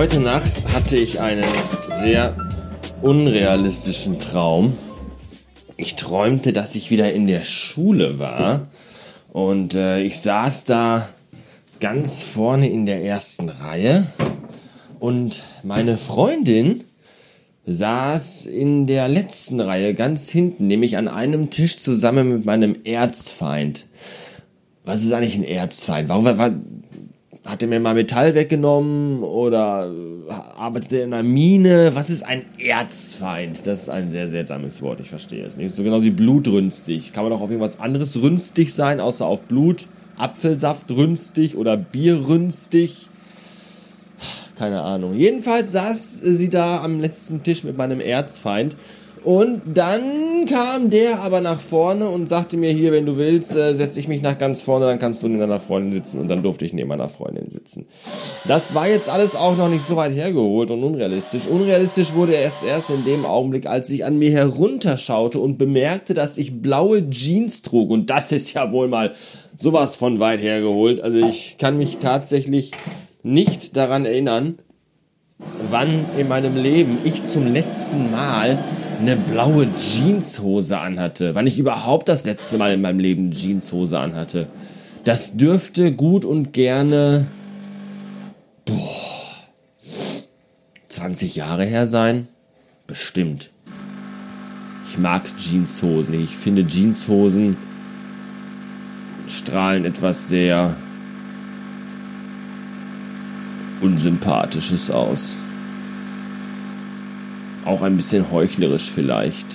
Heute 0.00 0.18
Nacht 0.18 0.54
hatte 0.72 0.96
ich 0.96 1.20
einen 1.20 1.44
sehr 1.86 2.34
unrealistischen 3.02 4.18
Traum. 4.18 4.72
Ich 5.76 5.94
träumte, 5.94 6.54
dass 6.54 6.74
ich 6.74 6.90
wieder 6.90 7.12
in 7.12 7.26
der 7.26 7.44
Schule 7.44 8.18
war 8.18 8.68
und 9.30 9.74
äh, 9.74 10.00
ich 10.00 10.18
saß 10.20 10.64
da 10.64 11.06
ganz 11.80 12.22
vorne 12.22 12.70
in 12.70 12.86
der 12.86 13.04
ersten 13.04 13.50
Reihe 13.50 14.06
und 15.00 15.44
meine 15.64 15.98
Freundin 15.98 16.84
saß 17.66 18.46
in 18.46 18.86
der 18.86 19.06
letzten 19.06 19.60
Reihe 19.60 19.92
ganz 19.92 20.30
hinten, 20.30 20.66
nämlich 20.66 20.96
an 20.96 21.08
einem 21.08 21.50
Tisch 21.50 21.76
zusammen 21.76 22.32
mit 22.32 22.46
meinem 22.46 22.74
Erzfeind. 22.84 23.84
Was 24.82 25.02
ist 25.02 25.12
eigentlich 25.12 25.36
ein 25.36 25.44
Erzfeind? 25.44 26.08
Warum 26.08 26.24
war, 26.24 26.52
hat 27.50 27.62
er 27.62 27.68
mir 27.68 27.80
mal 27.80 27.94
Metall 27.94 28.34
weggenommen 28.34 29.22
oder 29.22 29.90
arbeitet 30.56 30.92
er 30.92 31.04
in 31.04 31.12
einer 31.12 31.22
Mine? 31.22 31.90
Was 31.94 32.08
ist 32.08 32.22
ein 32.22 32.44
Erzfeind? 32.58 33.66
Das 33.66 33.82
ist 33.82 33.88
ein 33.88 34.10
sehr 34.10 34.28
seltsames 34.28 34.80
Wort, 34.82 35.00
ich 35.00 35.10
verstehe 35.10 35.44
es 35.44 35.56
nicht. 35.56 35.74
So 35.74 35.82
genau 35.82 36.02
wie 36.02 36.10
blutrünstig. 36.10 37.12
Kann 37.12 37.24
man 37.24 37.32
doch 37.32 37.40
auf 37.40 37.50
irgendwas 37.50 37.80
anderes 37.80 38.22
rünstig 38.22 38.72
sein, 38.72 39.00
außer 39.00 39.26
auf 39.26 39.42
Blut? 39.42 39.88
Apfelsaft 40.16 40.90
rünstig 40.90 41.56
oder 41.56 41.76
Bier 41.76 42.28
rünstig? 42.28 43.08
Keine 44.56 44.82
Ahnung. 44.82 45.14
Jedenfalls 45.14 45.72
saß 45.72 46.20
sie 46.20 46.50
da 46.50 46.82
am 46.82 47.00
letzten 47.00 47.42
Tisch 47.42 47.64
mit 47.64 47.76
meinem 47.76 47.98
Erzfeind 47.98 48.76
und 49.24 49.62
dann 49.66 50.46
kam 50.46 50.88
der 50.88 51.20
aber 51.20 51.40
nach 51.40 51.60
vorne 51.60 52.08
und 52.08 52.28
sagte 52.28 52.56
mir 52.56 52.72
hier, 52.72 52.92
wenn 52.92 53.06
du 53.06 53.18
willst, 53.18 53.54
äh, 53.54 53.74
setze 53.74 54.00
ich 54.00 54.08
mich 54.08 54.22
nach 54.22 54.38
ganz 54.38 54.62
vorne, 54.62 54.86
dann 54.86 54.98
kannst 54.98 55.22
du 55.22 55.28
neben 55.28 55.40
deiner 55.40 55.60
Freundin 55.60 55.92
sitzen. 55.92 56.20
Und 56.20 56.28
dann 56.28 56.42
durfte 56.42 56.64
ich 56.64 56.72
neben 56.72 56.88
meiner 56.88 57.08
Freundin 57.08 57.50
sitzen. 57.50 57.86
Das 58.46 58.74
war 58.74 58.88
jetzt 58.88 59.10
alles 59.10 59.36
auch 59.36 59.56
noch 59.56 59.68
nicht 59.68 59.82
so 59.82 59.96
weit 59.96 60.12
hergeholt 60.12 60.70
und 60.70 60.82
unrealistisch. 60.82 61.46
Unrealistisch 61.46 62.14
wurde 62.14 62.36
es 62.36 62.62
erst 62.62 62.90
in 62.90 63.04
dem 63.04 63.26
Augenblick, 63.26 63.66
als 63.66 63.90
ich 63.90 64.04
an 64.04 64.18
mir 64.18 64.30
herunterschaute 64.30 65.38
und 65.38 65.58
bemerkte, 65.58 66.14
dass 66.14 66.38
ich 66.38 66.62
blaue 66.62 67.08
Jeans 67.10 67.62
trug. 67.62 67.90
Und 67.90 68.08
das 68.08 68.32
ist 68.32 68.54
ja 68.54 68.72
wohl 68.72 68.88
mal 68.88 69.12
sowas 69.56 69.96
von 69.96 70.20
weit 70.20 70.40
hergeholt. 70.40 71.02
Also 71.02 71.18
ich 71.18 71.58
kann 71.58 71.76
mich 71.76 71.98
tatsächlich 71.98 72.72
nicht 73.22 73.76
daran 73.76 74.06
erinnern, 74.06 74.56
wann 75.70 76.06
in 76.16 76.28
meinem 76.28 76.56
Leben 76.56 76.98
ich 77.04 77.24
zum 77.24 77.46
letzten 77.46 78.10
Mal 78.10 78.58
eine 79.00 79.16
blaue 79.16 79.66
Jeanshose 79.78 80.78
anhatte. 80.78 81.34
Wann 81.34 81.46
ich 81.46 81.58
überhaupt 81.58 82.08
das 82.08 82.24
letzte 82.26 82.58
Mal 82.58 82.74
in 82.74 82.82
meinem 82.82 82.98
Leben 82.98 83.30
Jeanshose 83.30 83.98
anhatte. 83.98 84.46
Das 85.04 85.38
dürfte 85.38 85.92
gut 85.92 86.26
und 86.26 86.52
gerne 86.52 87.26
boah, 88.66 88.76
20 90.86 91.36
Jahre 91.36 91.64
her 91.64 91.86
sein. 91.86 92.28
Bestimmt. 92.86 93.50
Ich 94.86 94.98
mag 94.98 95.22
Jeanshosen. 95.38 96.22
Ich 96.22 96.36
finde 96.36 96.66
Jeanshosen 96.66 97.56
strahlen 99.28 99.84
etwas 99.86 100.28
sehr 100.28 100.76
Unsympathisches 103.80 104.90
aus. 104.90 105.36
Auch 107.64 107.82
ein 107.82 107.96
bisschen 107.96 108.30
heuchlerisch 108.30 108.90
vielleicht. 108.90 109.46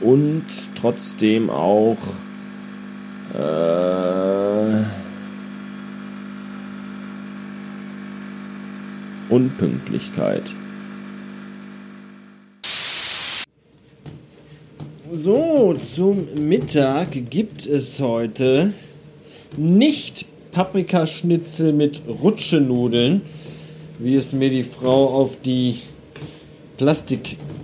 Und 0.00 0.44
trotzdem 0.74 1.48
auch 1.48 1.98
äh, 3.34 4.82
Unpünktlichkeit. 9.28 10.42
So, 15.14 15.74
zum 15.74 16.26
Mittag 16.48 17.30
gibt 17.30 17.66
es 17.66 18.00
heute 18.00 18.72
nicht 19.56 20.26
Paprikaschnitzel 20.52 21.72
mit 21.72 22.02
Rutschenudeln, 22.08 23.22
wie 23.98 24.16
es 24.16 24.32
mir 24.32 24.50
die 24.50 24.62
Frau 24.62 25.08
auf 25.08 25.40
die 25.40 25.78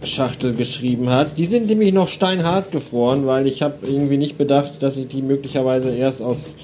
Plastikschachtel 0.09 0.55
geschrieben 0.55 1.11
hat. 1.11 1.37
Die 1.39 1.47
sind 1.47 1.67
nämlich 1.67 1.93
noch 1.93 2.09
steinhart 2.09 2.73
gefroren, 2.73 3.27
weil 3.27 3.47
ich 3.47 3.61
habe 3.63 3.87
irgendwie 3.87 4.17
nicht 4.17 4.39
bedacht, 4.39 4.83
dass 4.83 4.97
ich 4.97 5.09
die 5.09 5.21
möglicherweise 5.23 5.95
erst 5.95 6.23
aus 6.23 6.55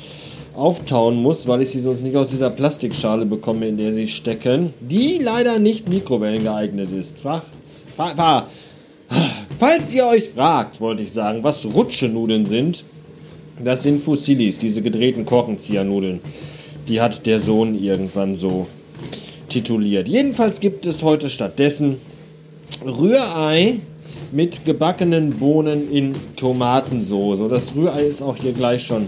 auftauen 0.54 1.16
muss, 1.16 1.46
weil 1.48 1.62
ich 1.62 1.70
sie 1.70 1.80
sonst 1.80 2.02
nicht 2.02 2.16
aus 2.16 2.30
dieser 2.30 2.48
Plastikschale 2.48 3.26
bekomme, 3.26 3.66
in 3.66 3.76
der 3.76 3.92
sie 3.92 4.06
stecken, 4.06 4.72
die 4.80 5.18
leider 5.20 5.58
nicht 5.58 5.88
Mikrowellen 5.88 6.44
geeignet 6.44 6.92
ist. 6.92 7.16
Falls 9.58 9.92
ihr 9.92 10.06
euch 10.06 10.30
fragt, 10.30 10.80
wollte 10.80 11.02
ich 11.02 11.12
sagen, 11.12 11.42
was 11.42 11.66
Rutschenudeln 11.66 12.46
sind, 12.46 12.84
das 13.62 13.82
sind 13.82 14.00
Fusilis, 14.00 14.58
diese 14.58 14.80
gedrehten 14.80 15.24
Korkenziehernudeln. 15.24 16.20
Die 16.88 17.00
hat 17.00 17.26
der 17.26 17.40
Sohn 17.40 17.74
irgendwann 17.74 18.36
so 18.36 18.68
tituliert. 19.48 20.06
Jedenfalls 20.06 20.60
gibt 20.60 20.86
es 20.86 21.02
heute 21.02 21.30
stattdessen 21.30 21.96
Rührei 22.84 23.80
mit 24.32 24.64
gebackenen 24.64 25.30
Bohnen 25.30 25.90
in 25.90 26.12
Tomatensoße. 26.36 27.48
Das 27.48 27.74
Rührei 27.74 28.02
ist 28.04 28.22
auch 28.22 28.36
hier 28.36 28.52
gleich 28.52 28.82
schon 28.82 29.06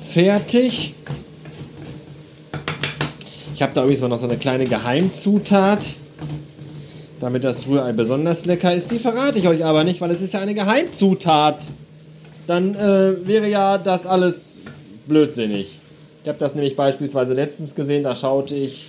fertig. 0.00 0.94
Ich 3.54 3.62
habe 3.62 3.72
da 3.74 3.82
übrigens 3.82 4.02
mal 4.02 4.08
noch 4.08 4.20
so 4.20 4.26
eine 4.26 4.36
kleine 4.36 4.66
Geheimzutat, 4.66 5.94
damit 7.20 7.44
das 7.44 7.66
Rührei 7.68 7.92
besonders 7.92 8.44
lecker 8.44 8.74
ist. 8.74 8.90
Die 8.90 8.98
verrate 8.98 9.38
ich 9.38 9.48
euch 9.48 9.64
aber 9.64 9.82
nicht, 9.84 10.00
weil 10.00 10.10
es 10.10 10.20
ist 10.20 10.34
ja 10.34 10.40
eine 10.40 10.54
Geheimzutat. 10.54 11.66
Dann 12.46 12.74
äh, 12.74 13.26
wäre 13.26 13.48
ja 13.48 13.78
das 13.78 14.06
alles 14.06 14.58
blödsinnig. 15.06 15.78
Ich 16.22 16.28
habe 16.28 16.38
das 16.38 16.54
nämlich 16.54 16.76
beispielsweise 16.76 17.34
letztens 17.34 17.74
gesehen, 17.74 18.02
da 18.02 18.14
schaute 18.16 18.54
ich 18.54 18.88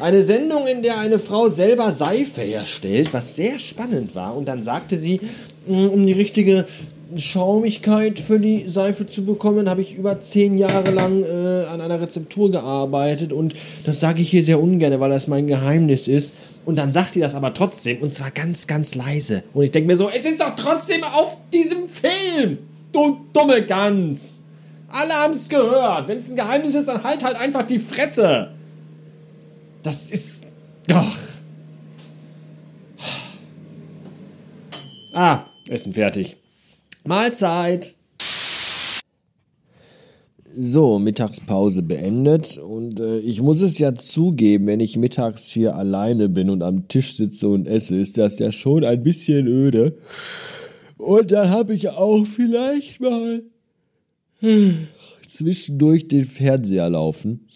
eine 0.00 0.22
Sendung, 0.22 0.66
in 0.66 0.82
der 0.82 0.98
eine 0.98 1.18
Frau 1.18 1.48
selber 1.48 1.92
Seife 1.92 2.42
herstellt, 2.42 3.12
was 3.12 3.36
sehr 3.36 3.58
spannend 3.58 4.14
war. 4.14 4.36
Und 4.36 4.46
dann 4.46 4.62
sagte 4.62 4.96
sie, 4.96 5.20
mm, 5.66 5.86
um 5.86 6.06
die 6.06 6.12
richtige 6.12 6.66
Schaumigkeit 7.16 8.18
für 8.18 8.40
die 8.40 8.68
Seife 8.68 9.08
zu 9.08 9.24
bekommen, 9.24 9.68
habe 9.68 9.82
ich 9.82 9.94
über 9.94 10.20
zehn 10.20 10.56
Jahre 10.58 10.90
lang 10.90 11.22
äh, 11.22 11.66
an 11.66 11.80
einer 11.80 12.00
Rezeptur 12.00 12.50
gearbeitet. 12.50 13.32
Und 13.32 13.54
das 13.84 14.00
sage 14.00 14.22
ich 14.22 14.30
hier 14.30 14.42
sehr 14.42 14.60
ungern, 14.60 14.98
weil 15.00 15.10
das 15.10 15.28
mein 15.28 15.46
Geheimnis 15.46 16.08
ist. 16.08 16.34
Und 16.64 16.76
dann 16.76 16.92
sagt 16.92 17.14
die 17.14 17.20
das 17.20 17.34
aber 17.34 17.52
trotzdem, 17.54 18.00
und 18.00 18.14
zwar 18.14 18.30
ganz, 18.30 18.66
ganz 18.66 18.94
leise. 18.94 19.44
Und 19.52 19.64
ich 19.64 19.70
denke 19.70 19.86
mir 19.86 19.96
so, 19.96 20.08
es 20.08 20.24
ist 20.24 20.40
doch 20.40 20.56
trotzdem 20.56 21.04
auf 21.04 21.36
diesem 21.52 21.88
Film, 21.88 22.58
du 22.92 23.18
dumme 23.32 23.64
Gans. 23.64 24.44
Alle 24.88 25.12
haben 25.12 25.34
es 25.34 25.48
gehört. 25.48 26.08
Wenn 26.08 26.18
es 26.18 26.30
ein 26.30 26.36
Geheimnis 26.36 26.74
ist, 26.74 26.88
dann 26.88 27.02
halt 27.02 27.22
halt 27.22 27.36
einfach 27.36 27.64
die 27.64 27.78
Fresse. 27.78 28.53
Das 29.84 30.10
ist. 30.10 30.42
Doch. 30.88 31.16
Ah, 35.12 35.44
Essen 35.68 35.92
fertig. 35.92 36.36
Mahlzeit. 37.04 37.94
So, 40.56 40.98
Mittagspause 40.98 41.82
beendet 41.82 42.56
und 42.56 42.98
äh, 43.00 43.18
ich 43.18 43.42
muss 43.42 43.60
es 43.60 43.78
ja 43.78 43.94
zugeben, 43.94 44.68
wenn 44.68 44.80
ich 44.80 44.96
mittags 44.96 45.48
hier 45.48 45.74
alleine 45.74 46.28
bin 46.28 46.48
und 46.48 46.62
am 46.62 46.88
Tisch 46.88 47.16
sitze 47.16 47.48
und 47.48 47.66
esse, 47.66 47.96
ist 47.96 48.16
das 48.16 48.38
ja 48.38 48.52
schon 48.52 48.84
ein 48.84 49.02
bisschen 49.02 49.46
öde. 49.48 49.98
Und 50.96 51.30
dann 51.32 51.50
habe 51.50 51.74
ich 51.74 51.88
auch 51.90 52.24
vielleicht 52.24 53.00
mal 53.00 53.42
zwischendurch 55.26 56.08
den 56.08 56.24
Fernseher 56.24 56.88
laufen 56.88 57.48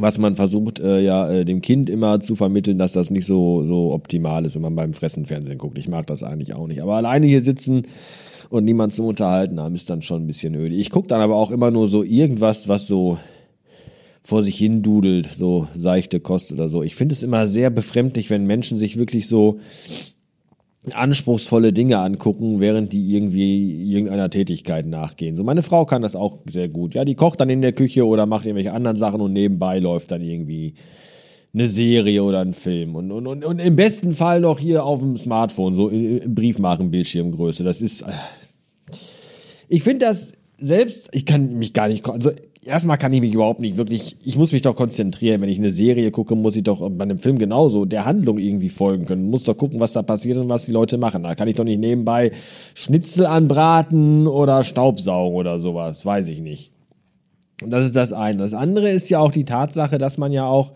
was 0.00 0.18
man 0.18 0.36
versucht, 0.36 0.80
äh, 0.80 1.00
ja, 1.00 1.30
äh, 1.30 1.44
dem 1.44 1.60
Kind 1.60 1.90
immer 1.90 2.20
zu 2.20 2.36
vermitteln, 2.36 2.78
dass 2.78 2.92
das 2.92 3.10
nicht 3.10 3.26
so, 3.26 3.64
so 3.64 3.92
optimal 3.92 4.44
ist, 4.44 4.54
wenn 4.54 4.62
man 4.62 4.76
beim 4.76 4.92
Fressen 4.92 5.26
Fernsehen 5.26 5.58
guckt. 5.58 5.78
Ich 5.78 5.88
mag 5.88 6.06
das 6.06 6.22
eigentlich 6.22 6.54
auch 6.54 6.66
nicht. 6.66 6.82
Aber 6.82 6.94
alleine 6.94 7.26
hier 7.26 7.40
sitzen 7.40 7.86
und 8.48 8.64
niemand 8.64 8.92
zum 8.92 9.06
Unterhalten 9.06 9.60
haben, 9.60 9.74
ist 9.74 9.90
dann 9.90 10.02
schon 10.02 10.24
ein 10.24 10.26
bisschen 10.26 10.54
öde. 10.54 10.74
Ich 10.74 10.90
gucke 10.90 11.08
dann 11.08 11.20
aber 11.20 11.36
auch 11.36 11.50
immer 11.50 11.70
nur 11.70 11.88
so 11.88 12.02
irgendwas, 12.02 12.68
was 12.68 12.86
so 12.86 13.18
vor 14.22 14.42
sich 14.42 14.56
hin 14.56 14.82
dudelt, 14.82 15.26
so 15.26 15.68
seichte 15.74 16.20
Kost 16.20 16.52
oder 16.52 16.68
so. 16.68 16.82
Ich 16.82 16.94
finde 16.94 17.14
es 17.14 17.22
immer 17.22 17.46
sehr 17.46 17.70
befremdlich, 17.70 18.30
wenn 18.30 18.46
Menschen 18.46 18.78
sich 18.78 18.96
wirklich 18.96 19.26
so 19.26 19.60
anspruchsvolle 20.92 21.72
Dinge 21.72 21.98
angucken, 21.98 22.60
während 22.60 22.92
die 22.92 23.14
irgendwie 23.14 23.92
irgendeiner 23.92 24.30
Tätigkeit 24.30 24.86
nachgehen. 24.86 25.36
So 25.36 25.44
meine 25.44 25.62
Frau 25.62 25.84
kann 25.84 26.02
das 26.02 26.16
auch 26.16 26.38
sehr 26.48 26.68
gut. 26.68 26.94
Ja, 26.94 27.04
die 27.04 27.14
kocht 27.14 27.40
dann 27.40 27.50
in 27.50 27.60
der 27.60 27.72
Küche 27.72 28.06
oder 28.06 28.26
macht 28.26 28.46
irgendwelche 28.46 28.72
anderen 28.72 28.96
Sachen 28.96 29.20
und 29.20 29.32
nebenbei 29.32 29.78
läuft 29.78 30.10
dann 30.10 30.22
irgendwie 30.22 30.74
eine 31.52 31.68
Serie 31.68 32.22
oder 32.22 32.40
ein 32.40 32.54
Film 32.54 32.94
und, 32.94 33.10
und, 33.10 33.26
und, 33.26 33.44
und 33.44 33.58
im 33.58 33.76
besten 33.76 34.14
Fall 34.14 34.40
noch 34.40 34.58
hier 34.58 34.84
auf 34.84 35.00
dem 35.00 35.16
Smartphone, 35.16 35.74
so 35.74 35.88
im 35.88 36.34
Briefmarken-Bildschirmgröße. 36.34 37.64
Das 37.64 37.80
ist. 37.80 38.02
Äh 38.02 38.12
ich 39.68 39.82
finde 39.82 40.06
das 40.06 40.32
selbst, 40.58 41.08
ich 41.12 41.26
kann 41.26 41.58
mich 41.58 41.74
gar 41.74 41.88
nicht. 41.88 42.08
Also 42.08 42.30
erstmal 42.64 42.98
kann 42.98 43.12
ich 43.12 43.20
mich 43.20 43.34
überhaupt 43.34 43.60
nicht 43.60 43.76
wirklich, 43.76 44.16
ich 44.22 44.36
muss 44.36 44.52
mich 44.52 44.62
doch 44.62 44.76
konzentrieren. 44.76 45.40
Wenn 45.40 45.48
ich 45.48 45.58
eine 45.58 45.70
Serie 45.70 46.10
gucke, 46.10 46.34
muss 46.34 46.56
ich 46.56 46.62
doch 46.62 46.80
bei 46.90 47.02
einem 47.02 47.18
Film 47.18 47.38
genauso 47.38 47.84
der 47.84 48.04
Handlung 48.04 48.38
irgendwie 48.38 48.68
folgen 48.68 49.06
können. 49.06 49.30
Muss 49.30 49.44
doch 49.44 49.56
gucken, 49.56 49.80
was 49.80 49.92
da 49.92 50.02
passiert 50.02 50.38
und 50.38 50.48
was 50.48 50.66
die 50.66 50.72
Leute 50.72 50.98
machen. 50.98 51.22
Da 51.22 51.34
kann 51.34 51.48
ich 51.48 51.56
doch 51.56 51.64
nicht 51.64 51.80
nebenbei 51.80 52.32
Schnitzel 52.74 53.26
anbraten 53.26 54.26
oder 54.26 54.64
Staubsaugen 54.64 55.36
oder 55.36 55.58
sowas. 55.58 56.04
Weiß 56.04 56.28
ich 56.28 56.40
nicht. 56.40 56.72
Das 57.66 57.84
ist 57.84 57.96
das 57.96 58.12
eine. 58.12 58.38
Das 58.38 58.54
andere 58.54 58.88
ist 58.88 59.08
ja 59.10 59.20
auch 59.20 59.32
die 59.32 59.44
Tatsache, 59.44 59.98
dass 59.98 60.18
man 60.18 60.32
ja 60.32 60.46
auch 60.46 60.72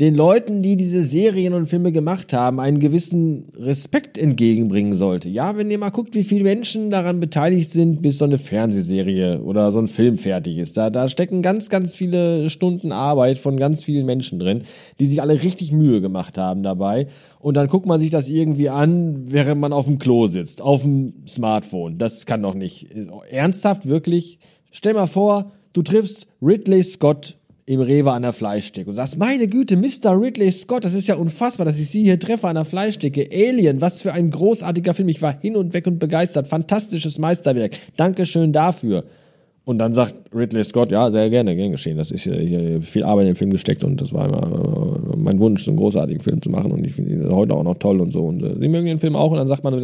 den 0.00 0.16
Leuten, 0.16 0.62
die 0.62 0.76
diese 0.76 1.04
Serien 1.04 1.54
und 1.54 1.68
Filme 1.68 1.92
gemacht 1.92 2.32
haben, 2.32 2.58
einen 2.58 2.80
gewissen 2.80 3.44
Respekt 3.56 4.18
entgegenbringen 4.18 4.94
sollte. 4.94 5.28
Ja, 5.28 5.56
wenn 5.56 5.70
ihr 5.70 5.78
mal 5.78 5.90
guckt, 5.90 6.16
wie 6.16 6.24
viele 6.24 6.42
Menschen 6.42 6.90
daran 6.90 7.20
beteiligt 7.20 7.70
sind, 7.70 8.02
bis 8.02 8.18
so 8.18 8.24
eine 8.24 8.38
Fernsehserie 8.38 9.40
oder 9.40 9.70
so 9.70 9.78
ein 9.78 9.86
Film 9.86 10.18
fertig 10.18 10.58
ist. 10.58 10.76
Da, 10.76 10.90
da 10.90 11.08
stecken 11.08 11.42
ganz, 11.42 11.68
ganz 11.68 11.94
viele 11.94 12.50
Stunden 12.50 12.90
Arbeit 12.90 13.38
von 13.38 13.56
ganz 13.56 13.84
vielen 13.84 14.04
Menschen 14.04 14.40
drin, 14.40 14.62
die 14.98 15.06
sich 15.06 15.22
alle 15.22 15.40
richtig 15.44 15.70
Mühe 15.70 16.00
gemacht 16.00 16.38
haben 16.38 16.64
dabei. 16.64 17.06
Und 17.38 17.56
dann 17.56 17.68
guckt 17.68 17.86
man 17.86 18.00
sich 18.00 18.10
das 18.10 18.28
irgendwie 18.28 18.70
an, 18.70 19.30
während 19.30 19.60
man 19.60 19.72
auf 19.72 19.84
dem 19.84 20.00
Klo 20.00 20.26
sitzt, 20.26 20.60
auf 20.60 20.82
dem 20.82 21.22
Smartphone. 21.28 21.98
Das 21.98 22.26
kann 22.26 22.42
doch 22.42 22.54
nicht. 22.54 22.88
Ernsthaft, 23.30 23.86
wirklich. 23.86 24.40
Stell 24.72 24.94
mal 24.94 25.06
vor, 25.06 25.52
du 25.72 25.82
triffst 25.82 26.26
Ridley 26.42 26.82
Scott 26.82 27.36
im 27.66 27.80
Rewe 27.80 28.12
an 28.12 28.22
der 28.22 28.32
Fleischtheke 28.32 28.90
und 28.90 28.96
sagst, 28.96 29.16
meine 29.16 29.48
Güte, 29.48 29.76
Mr. 29.76 30.20
Ridley 30.20 30.52
Scott, 30.52 30.84
das 30.84 30.92
ist 30.92 31.06
ja 31.06 31.14
unfassbar, 31.14 31.64
dass 31.64 31.78
ich 31.78 31.88
Sie 31.88 32.02
hier 32.02 32.18
treffe 32.18 32.46
an 32.46 32.56
der 32.56 32.64
Fleischtheke. 32.66 33.28
Alien, 33.32 33.80
was 33.80 34.02
für 34.02 34.12
ein 34.12 34.30
großartiger 34.30 34.92
Film. 34.92 35.08
Ich 35.08 35.22
war 35.22 35.40
hin 35.40 35.56
und 35.56 35.72
weg 35.72 35.86
und 35.86 35.98
begeistert. 35.98 36.46
Fantastisches 36.46 37.18
Meisterwerk. 37.18 37.72
Dankeschön 37.96 38.52
dafür. 38.52 39.04
Und 39.66 39.78
dann 39.78 39.94
sagt 39.94 40.14
Ridley 40.34 40.62
Scott, 40.62 40.90
ja, 40.90 41.10
sehr 41.10 41.30
gerne, 41.30 41.56
gern 41.56 41.72
geschehen. 41.72 41.96
Das 41.96 42.10
ist 42.10 42.24
hier, 42.24 42.82
viel 42.82 43.02
Arbeit 43.02 43.22
in 43.22 43.30
den 43.30 43.36
Film 43.36 43.50
gesteckt 43.50 43.82
und 43.82 43.98
das 43.98 44.12
war 44.12 44.26
immer 44.26 44.42
äh, 45.12 45.16
mein 45.16 45.38
Wunsch, 45.38 45.64
so 45.64 45.70
einen 45.70 45.78
großartigen 45.78 46.22
Film 46.22 46.42
zu 46.42 46.50
machen 46.50 46.70
und 46.70 46.86
ich 46.86 46.92
finde 46.92 47.12
ihn 47.12 47.30
heute 47.30 47.54
auch 47.54 47.62
noch 47.62 47.78
toll 47.78 48.00
und 48.02 48.12
so. 48.12 48.24
Und 48.24 48.42
äh, 48.42 48.54
Sie 48.60 48.68
mögen 48.68 48.86
den 48.86 48.98
Film 48.98 49.16
auch 49.16 49.30
und 49.30 49.38
dann 49.38 49.48
sagt 49.48 49.64
man, 49.64 49.74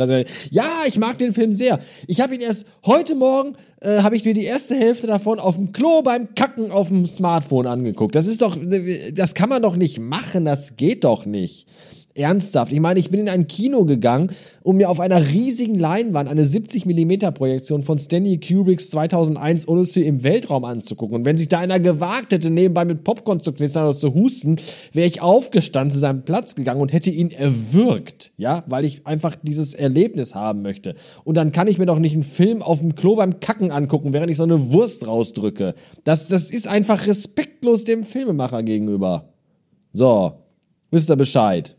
ja, 0.51 0.65
ich 0.87 0.99
mag 0.99 1.17
den 1.17 1.33
Film 1.33 1.55
sehr. 1.55 1.81
Ich 2.07 2.21
habe 2.21 2.35
ihn 2.35 2.43
erst 2.43 2.67
heute 2.85 3.15
Morgen, 3.15 3.55
äh, 3.81 4.03
habe 4.03 4.17
ich 4.17 4.25
mir 4.27 4.35
die 4.35 4.45
erste 4.45 4.75
Hälfte 4.75 5.07
davon 5.07 5.39
auf 5.39 5.57
dem 5.57 5.73
Klo 5.73 6.03
beim 6.03 6.35
Kacken 6.35 6.71
auf 6.71 6.89
dem 6.89 7.07
Smartphone 7.07 7.67
angeguckt. 7.67 8.15
Das 8.15 8.27
ist 8.27 8.43
doch, 8.43 8.59
das 9.15 9.35
kann 9.35 9.49
man 9.49 9.63
doch 9.63 9.77
nicht 9.77 9.99
machen, 9.99 10.45
das 10.45 10.77
geht 10.77 11.05
doch 11.05 11.25
nicht. 11.25 11.67
Ernsthaft. 12.15 12.73
Ich 12.73 12.81
meine, 12.81 12.99
ich 12.99 13.11
bin 13.11 13.21
in 13.21 13.29
ein 13.29 13.47
Kino 13.47 13.85
gegangen, 13.85 14.31
um 14.63 14.77
mir 14.77 14.91
auf 14.91 14.99
einer 15.01 15.29
riesigen 15.29 15.77
Leinwand 15.77 16.29
eine 16.29 16.45
70 16.45 16.85
mm 16.85 17.33
Projektion 17.35 17.83
von 17.83 17.99
Stanley 17.99 18.39
Kubricks 18.39 18.91
2001 18.91 19.69
Odyssey 19.69 20.03
im 20.03 20.25
Weltraum 20.25 20.65
anzugucken. 20.65 21.17
Und 21.17 21.25
wenn 21.25 21.39
sich 21.39 21.49
da 21.49 21.61
einer 21.61 21.79
gewagt 21.79 22.33
hätte, 22.33 22.51
nebenbei 22.51 22.85
mit 22.85 23.05
Popcorn 23.05 23.41
zu 23.41 23.53
knistern 23.53 23.85
oder 23.85 23.97
zu 23.97 24.13
husten, 24.15 24.57
wäre 24.93 25.07
ich 25.07 25.23
aufgestanden, 25.23 25.93
zu 25.93 26.01
seinem 26.01 26.23
Platz 26.23 26.57
gegangen 26.57 26.81
und 26.81 26.93
hätte 26.93 27.11
ihn 27.11 27.31
erwürgt. 27.31 28.33
Ja, 28.37 28.65
weil 28.67 28.85
ich 28.85 29.07
einfach 29.07 29.37
dieses 29.41 29.73
Erlebnis 29.73 30.35
haben 30.35 30.63
möchte. 30.63 30.97
Und 31.25 31.37
dann 31.37 31.53
kann 31.53 31.69
ich 31.69 31.79
mir 31.79 31.87
doch 31.87 31.99
nicht 31.99 32.15
einen 32.15 32.25
Film 32.25 32.63
auf 32.63 32.81
dem 32.81 32.97
Klo 32.97 33.17
beim 33.17 33.39
Kacken 33.41 33.71
angucken, 33.71 34.13
während 34.13 34.31
ich 34.31 34.37
so 34.37 34.43
eine 34.43 34.73
Wurst 34.73 35.07
rausdrücke. 35.07 35.75
Das, 36.05 36.29
das 36.29 36.51
ist 36.51 36.67
einfach 36.67 37.07
respektlos 37.07 37.85
dem 37.85 38.03
Filmemacher 38.03 38.63
gegenüber. 38.63 39.33
So, 39.93 40.35
wisst 40.91 41.11
ihr 41.11 41.17
Bescheid. 41.17 41.77